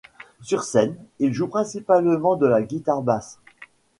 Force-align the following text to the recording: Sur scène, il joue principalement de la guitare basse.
Sur 0.41 0.63
scène, 0.63 0.95
il 1.19 1.31
joue 1.31 1.45
principalement 1.47 2.35
de 2.35 2.47
la 2.47 2.63
guitare 2.63 3.03
basse. 3.03 3.37